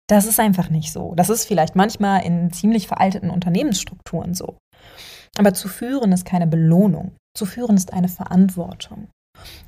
Das 0.08 0.26
ist 0.26 0.38
einfach 0.38 0.70
nicht 0.70 0.92
so. 0.92 1.14
Das 1.14 1.30
ist 1.30 1.44
vielleicht 1.44 1.74
manchmal 1.74 2.24
in 2.24 2.52
ziemlich 2.52 2.86
veralteten 2.86 3.30
Unternehmensstrukturen 3.30 4.34
so. 4.34 4.58
Aber 5.38 5.54
zu 5.54 5.68
führen 5.68 6.12
ist 6.12 6.24
keine 6.24 6.46
Belohnung. 6.46 7.16
Zu 7.36 7.46
führen 7.46 7.76
ist 7.76 7.92
eine 7.92 8.08
Verantwortung. 8.08 9.08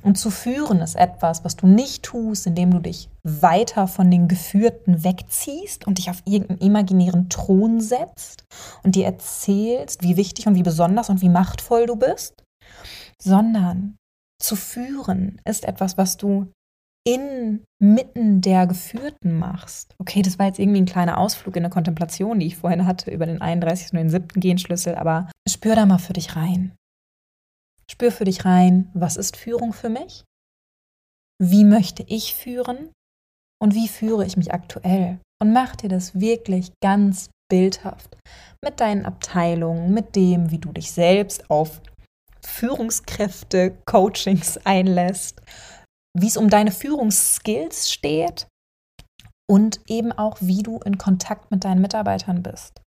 Und 0.03 0.17
zu 0.17 0.29
führen 0.29 0.81
ist 0.81 0.95
etwas, 0.95 1.43
was 1.43 1.55
du 1.55 1.67
nicht 1.67 2.03
tust, 2.03 2.45
indem 2.47 2.71
du 2.71 2.79
dich 2.79 3.09
weiter 3.23 3.87
von 3.87 4.11
den 4.11 4.27
Geführten 4.27 5.03
wegziehst 5.03 5.87
und 5.87 5.97
dich 5.97 6.09
auf 6.09 6.21
irgendeinen 6.25 6.59
imaginären 6.59 7.29
Thron 7.29 7.81
setzt 7.81 8.45
und 8.83 8.95
dir 8.95 9.05
erzählst, 9.05 10.03
wie 10.03 10.17
wichtig 10.17 10.47
und 10.47 10.55
wie 10.55 10.63
besonders 10.63 11.09
und 11.09 11.21
wie 11.21 11.29
machtvoll 11.29 11.87
du 11.87 11.95
bist, 11.95 12.43
sondern 13.21 13.97
zu 14.41 14.55
führen 14.55 15.41
ist 15.45 15.65
etwas, 15.65 15.97
was 15.97 16.17
du 16.17 16.51
inmitten 17.07 18.41
der 18.41 18.65
Geführten 18.67 19.37
machst. 19.37 19.95
Okay, 19.99 20.21
das 20.23 20.39
war 20.39 20.47
jetzt 20.47 20.59
irgendwie 20.59 20.81
ein 20.81 20.87
kleiner 20.87 21.19
Ausflug 21.19 21.55
in 21.55 21.63
eine 21.63 21.71
Kontemplation, 21.71 22.39
die 22.39 22.47
ich 22.47 22.57
vorhin 22.57 22.85
hatte 22.85 23.11
über 23.11 23.27
den 23.27 23.41
31. 23.41 23.93
und 23.93 23.99
den 23.99 24.09
7. 24.09 24.39
Genschlüssel, 24.39 24.95
aber 24.95 25.29
spür 25.47 25.75
da 25.75 25.85
mal 25.85 25.99
für 25.99 26.13
dich 26.13 26.35
rein. 26.35 26.73
Spür 27.91 28.11
für 28.11 28.25
dich 28.25 28.45
rein, 28.45 28.89
was 28.93 29.17
ist 29.17 29.37
Führung 29.37 29.73
für 29.73 29.89
mich? 29.89 30.23
Wie 31.41 31.63
möchte 31.63 32.03
ich 32.07 32.35
führen? 32.35 32.91
Und 33.61 33.73
wie 33.73 33.87
führe 33.87 34.25
ich 34.25 34.37
mich 34.37 34.53
aktuell? 34.53 35.19
Und 35.41 35.53
mach 35.53 35.75
dir 35.75 35.89
das 35.89 36.19
wirklich 36.19 36.71
ganz 36.83 37.29
bildhaft 37.49 38.17
mit 38.63 38.79
deinen 38.79 39.05
Abteilungen, 39.05 39.93
mit 39.93 40.15
dem, 40.15 40.51
wie 40.51 40.57
du 40.57 40.71
dich 40.71 40.91
selbst 40.91 41.49
auf 41.49 41.81
Führungskräfte, 42.43 43.77
Coachings 43.85 44.57
einlässt, 44.65 45.41
wie 46.17 46.27
es 46.27 46.37
um 46.37 46.49
deine 46.49 46.71
Führungsskills 46.71 47.91
steht 47.91 48.47
und 49.49 49.81
eben 49.87 50.11
auch, 50.11 50.37
wie 50.41 50.63
du 50.63 50.79
in 50.79 50.97
Kontakt 50.97 51.51
mit 51.51 51.63
deinen 51.63 51.81
Mitarbeitern 51.81 52.41
bist, 52.41 52.81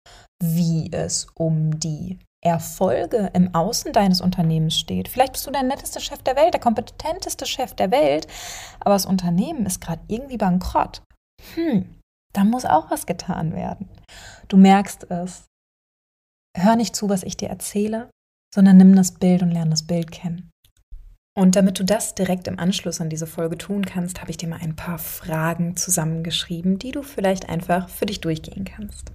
wie 0.42 0.90
es 0.92 1.26
um 1.34 1.78
die 1.78 2.18
Erfolge 2.44 3.30
im 3.32 3.54
Außen 3.54 3.92
deines 3.92 4.20
Unternehmens 4.20 4.78
steht. 4.78 5.08
Vielleicht 5.08 5.32
bist 5.32 5.46
du 5.46 5.50
der 5.50 5.62
netteste 5.62 6.00
Chef 6.00 6.22
der 6.22 6.36
Welt, 6.36 6.54
der 6.54 6.60
kompetenteste 6.60 7.46
Chef 7.46 7.74
der 7.74 7.90
Welt, 7.90 8.28
aber 8.80 8.94
das 8.94 9.06
Unternehmen 9.06 9.66
ist 9.66 9.80
gerade 9.80 10.02
irgendwie 10.08 10.36
bankrott. 10.36 11.02
Hm, 11.54 11.98
da 12.34 12.44
muss 12.44 12.64
auch 12.64 12.90
was 12.90 13.06
getan 13.06 13.54
werden. 13.54 13.88
Du 14.48 14.56
merkst 14.56 15.10
es. 15.10 15.45
Hör 16.56 16.76
nicht 16.76 16.95
zu, 16.95 17.08
was 17.08 17.23
ich 17.23 17.36
dir 17.36 17.49
erzähle, 17.49 18.10
sondern 18.54 18.76
nimm 18.76 18.95
das 18.95 19.12
Bild 19.12 19.42
und 19.42 19.50
lerne 19.50 19.71
das 19.71 19.86
Bild 19.86 20.12
kennen. 20.12 20.50
Und 21.36 21.56
damit 21.56 21.80
du 21.80 21.84
das 21.84 22.14
direkt 22.14 22.47
im 22.47 22.60
Anschluss 22.60 23.00
an 23.00 23.10
diese 23.10 23.26
Folge 23.26 23.58
tun 23.58 23.84
kannst, 23.84 24.21
habe 24.21 24.30
ich 24.30 24.36
dir 24.36 24.49
mal 24.49 24.60
ein 24.60 24.76
paar 24.76 24.99
Fragen 24.99 25.76
zusammengeschrieben, 25.76 26.78
die 26.78 26.92
du 26.92 27.02
vielleicht 27.02 27.49
einfach 27.49 27.88
für 27.88 28.06
dich 28.06 28.21
durchgehen 28.21 28.64
kannst. 28.64 29.10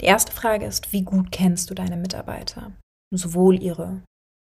Die 0.00 0.06
erste 0.06 0.32
Frage 0.32 0.66
ist, 0.66 0.92
wie 0.92 1.02
gut 1.02 1.32
kennst 1.32 1.70
du 1.70 1.74
deine 1.74 1.96
Mitarbeiter? 1.96 2.72
Sowohl 3.14 3.62
ihre 3.62 4.02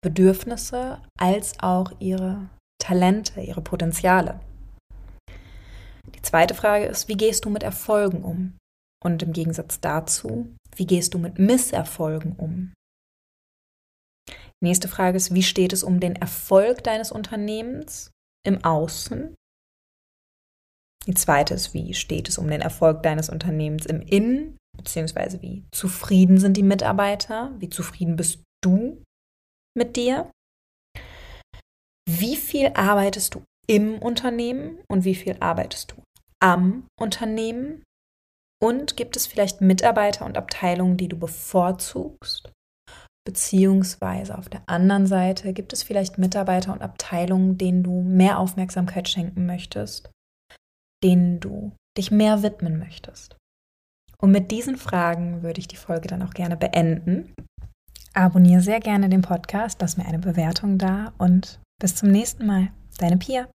Bedürfnisse 0.02 1.00
als 1.18 1.58
auch 1.60 1.92
ihre 1.98 2.48
Talente, 2.78 3.40
ihre 3.40 3.62
Potenziale. 3.62 4.40
Die 6.14 6.22
zweite 6.22 6.54
Frage 6.54 6.84
ist, 6.84 7.08
wie 7.08 7.16
gehst 7.16 7.44
du 7.44 7.50
mit 7.50 7.62
Erfolgen 7.62 8.22
um? 8.22 8.58
Und 9.02 9.22
im 9.22 9.32
Gegensatz 9.32 9.80
dazu, 9.80 10.54
wie 10.76 10.86
gehst 10.86 11.14
du 11.14 11.18
mit 11.18 11.38
Misserfolgen 11.38 12.32
um? 12.36 12.72
Die 14.28 14.68
nächste 14.68 14.88
Frage 14.88 15.16
ist, 15.16 15.34
wie 15.34 15.42
steht 15.42 15.72
es 15.72 15.82
um 15.82 16.00
den 16.00 16.16
Erfolg 16.16 16.84
deines 16.84 17.12
Unternehmens 17.12 18.10
im 18.46 18.64
Außen? 18.64 19.34
Die 21.06 21.14
zweite 21.14 21.54
ist, 21.54 21.74
wie 21.74 21.92
steht 21.92 22.28
es 22.28 22.38
um 22.38 22.48
den 22.48 22.62
Erfolg 22.62 23.02
deines 23.02 23.28
Unternehmens 23.28 23.84
im 23.84 24.00
Innen 24.00 24.56
beziehungsweise 24.76 25.40
wie 25.42 25.64
zufrieden 25.72 26.38
sind 26.38 26.56
die 26.56 26.62
Mitarbeiter, 26.62 27.54
wie 27.58 27.70
zufrieden 27.70 28.16
bist 28.16 28.42
du 28.62 29.02
mit 29.76 29.96
dir, 29.96 30.30
wie 32.08 32.36
viel 32.36 32.72
arbeitest 32.74 33.34
du 33.34 33.42
im 33.66 33.98
Unternehmen 33.98 34.78
und 34.88 35.04
wie 35.04 35.14
viel 35.14 35.36
arbeitest 35.40 35.92
du 35.92 36.02
am 36.40 36.86
Unternehmen 37.00 37.82
und 38.62 38.96
gibt 38.96 39.16
es 39.16 39.26
vielleicht 39.26 39.60
Mitarbeiter 39.60 40.24
und 40.24 40.36
Abteilungen, 40.36 40.96
die 40.96 41.08
du 41.08 41.18
bevorzugst? 41.18 42.50
Beziehungsweise 43.26 44.36
auf 44.36 44.50
der 44.50 44.62
anderen 44.66 45.06
Seite 45.06 45.54
gibt 45.54 45.72
es 45.72 45.82
vielleicht 45.82 46.18
Mitarbeiter 46.18 46.72
und 46.72 46.82
Abteilungen, 46.82 47.56
denen 47.56 47.82
du 47.82 48.02
mehr 48.02 48.38
Aufmerksamkeit 48.38 49.08
schenken 49.08 49.46
möchtest, 49.46 50.10
denen 51.02 51.40
du 51.40 51.72
dich 51.96 52.10
mehr 52.10 52.42
widmen 52.42 52.78
möchtest. 52.78 53.36
Und 54.24 54.30
mit 54.30 54.50
diesen 54.50 54.78
Fragen 54.78 55.42
würde 55.42 55.60
ich 55.60 55.68
die 55.68 55.76
Folge 55.76 56.08
dann 56.08 56.22
auch 56.22 56.32
gerne 56.32 56.56
beenden. 56.56 57.34
Abonniere 58.14 58.62
sehr 58.62 58.80
gerne 58.80 59.10
den 59.10 59.20
Podcast, 59.20 59.82
lass 59.82 59.98
mir 59.98 60.06
eine 60.06 60.18
Bewertung 60.18 60.78
da 60.78 61.12
und 61.18 61.60
bis 61.78 61.94
zum 61.96 62.10
nächsten 62.10 62.46
Mal. 62.46 62.68
Deine 62.96 63.18
Pia. 63.18 63.48